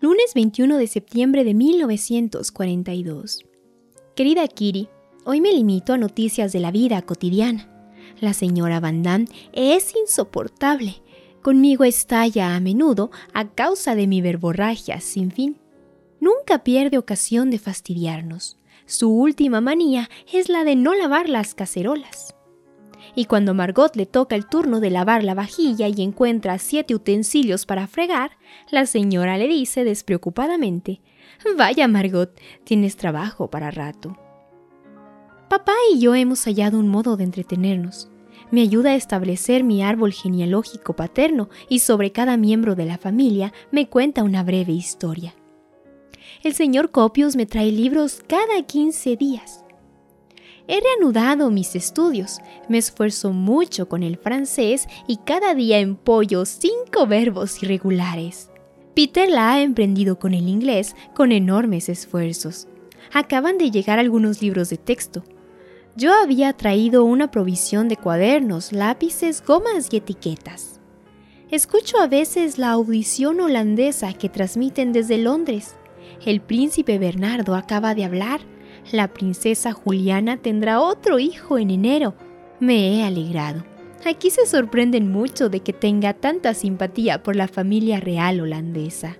[0.00, 3.44] Lunes 21 de septiembre de 1942.
[4.14, 4.88] Querida Kiri,
[5.24, 7.68] hoy me limito a noticias de la vida cotidiana.
[8.20, 11.02] La señora Van Damme es insoportable.
[11.42, 15.58] Conmigo estalla a menudo a causa de mi verborragia sin fin.
[16.20, 18.56] Nunca pierde ocasión de fastidiarnos.
[18.86, 22.37] Su última manía es la de no lavar las cacerolas
[23.14, 27.66] y cuando Margot le toca el turno de lavar la vajilla y encuentra siete utensilios
[27.66, 28.32] para fregar,
[28.70, 31.00] la señora le dice despreocupadamente,
[31.56, 32.30] Vaya Margot,
[32.64, 34.16] tienes trabajo para rato.
[35.48, 38.10] Papá y yo hemos hallado un modo de entretenernos.
[38.50, 43.52] Me ayuda a establecer mi árbol genealógico paterno y sobre cada miembro de la familia
[43.70, 45.34] me cuenta una breve historia.
[46.42, 49.64] El señor Copius me trae libros cada 15 días
[50.70, 57.06] He reanudado mis estudios, me esfuerzo mucho con el francés y cada día empollo cinco
[57.06, 58.50] verbos irregulares.
[58.94, 62.68] Peter la ha emprendido con el inglés con enormes esfuerzos.
[63.14, 65.24] Acaban de llegar algunos libros de texto.
[65.96, 70.80] Yo había traído una provisión de cuadernos, lápices, gomas y etiquetas.
[71.50, 75.76] Escucho a veces la audición holandesa que transmiten desde Londres.
[76.26, 78.40] El príncipe Bernardo acaba de hablar
[78.92, 82.14] la princesa Juliana tendrá otro hijo en enero.
[82.60, 83.64] Me he alegrado.
[84.04, 89.18] Aquí se sorprenden mucho de que tenga tanta simpatía por la familia real holandesa.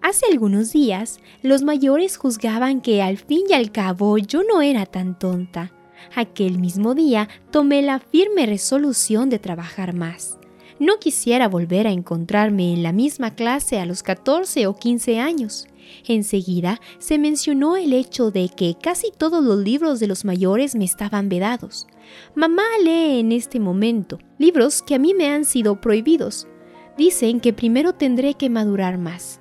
[0.00, 4.86] Hace algunos días, los mayores juzgaban que al fin y al cabo yo no era
[4.86, 5.72] tan tonta.
[6.14, 10.38] Aquel mismo día tomé la firme resolución de trabajar más.
[10.78, 15.68] No quisiera volver a encontrarme en la misma clase a los 14 o 15 años.
[16.06, 20.84] Enseguida se mencionó el hecho de que casi todos los libros de los mayores me
[20.84, 21.86] estaban vedados.
[22.34, 26.48] Mamá lee en este momento libros que a mí me han sido prohibidos.
[26.96, 29.40] Dicen que primero tendré que madurar más.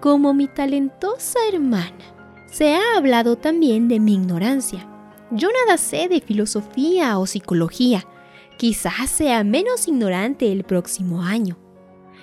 [0.00, 2.14] Como mi talentosa hermana.
[2.46, 4.86] Se ha hablado también de mi ignorancia.
[5.30, 8.04] Yo nada sé de filosofía o psicología.
[8.60, 11.56] Quizás sea menos ignorante el próximo año.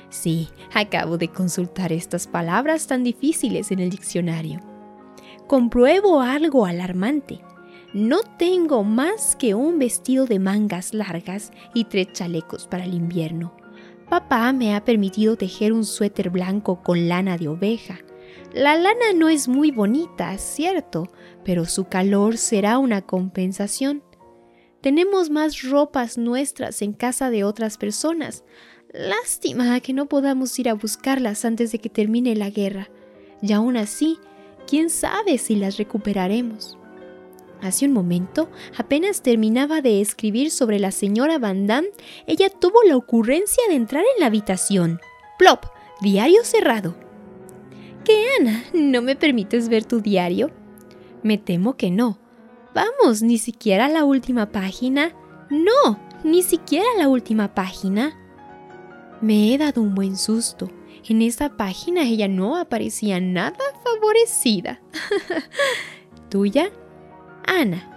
[0.10, 4.60] Sí, acabo de consultar estas palabras tan difíciles en el diccionario.
[5.48, 7.40] Compruebo algo alarmante.
[7.92, 13.58] No tengo más que un vestido de mangas largas y tres chalecos para el invierno.
[14.08, 17.98] Papá me ha permitido tejer un suéter blanco con lana de oveja.
[18.54, 21.08] La lana no es muy bonita, cierto,
[21.44, 24.04] pero su calor será una compensación.
[24.82, 28.44] Tenemos más ropas nuestras en casa de otras personas,
[28.94, 32.90] Lástima que no podamos ir a buscarlas antes de que termine la guerra.
[33.42, 34.18] Y aún así,
[34.68, 36.78] quién sabe si las recuperaremos.
[37.62, 41.90] Hace un momento, apenas terminaba de escribir sobre la señora Van Damme,
[42.28, 45.00] ella tuvo la ocurrencia de entrar en la habitación.
[45.38, 45.66] Plop,
[46.02, 46.96] diario cerrado.
[48.06, 48.64] ¿Qué, Ana?
[48.74, 50.52] ¿No me permites ver tu diario?
[51.24, 52.20] Me temo que no.
[52.74, 55.14] Vamos, ni siquiera la última página.
[55.50, 58.18] No, ni siquiera la última página.
[59.22, 60.70] Me he dado un buen susto.
[61.08, 64.82] En esa página ella no aparecía nada favorecida.
[66.30, 66.70] ¿Tuya?
[67.46, 67.94] Ana.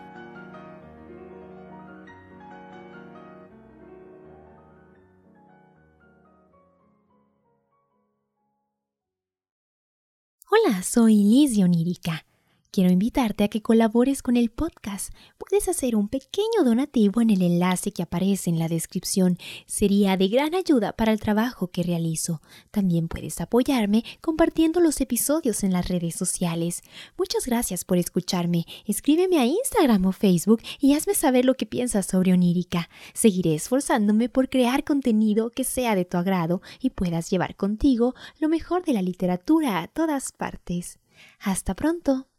[10.52, 12.24] Hola, soy Liz Onírica.
[12.72, 15.12] Quiero invitarte a que colabores con el podcast.
[15.38, 19.38] Puedes hacer un pequeño donativo en el enlace que aparece en la descripción.
[19.66, 22.40] Sería de gran ayuda para el trabajo que realizo.
[22.70, 26.82] También puedes apoyarme compartiendo los episodios en las redes sociales.
[27.18, 28.66] Muchas gracias por escucharme.
[28.86, 32.88] Escríbeme a Instagram o Facebook y hazme saber lo que piensas sobre Onírica.
[33.14, 38.48] Seguiré esforzándome por crear contenido que sea de tu agrado y puedas llevar contigo lo
[38.48, 41.00] mejor de la literatura a todas partes.
[41.40, 42.29] Hasta pronto.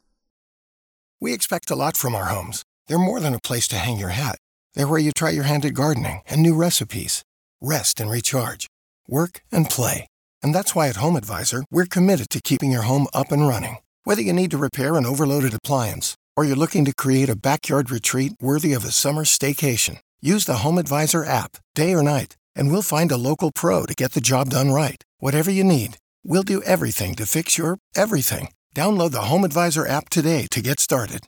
[1.23, 2.65] We expect a lot from our homes.
[2.87, 4.39] They're more than a place to hang your hat.
[4.73, 7.23] They're where you try your hand at gardening and new recipes,
[7.61, 8.65] rest and recharge,
[9.07, 10.07] work and play.
[10.41, 13.77] And that's why at Home Advisor, we're committed to keeping your home up and running.
[14.03, 17.91] Whether you need to repair an overloaded appliance, Or you're looking to create a backyard
[17.91, 19.97] retreat worthy of a summer staycation?
[20.21, 23.93] Use the Home Advisor app, day or night, and we'll find a local pro to
[23.93, 25.03] get the job done right.
[25.19, 28.47] Whatever you need, we'll do everything to fix your everything.
[28.73, 31.27] Download the Home Advisor app today to get started.